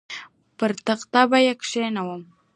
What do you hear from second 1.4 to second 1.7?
یې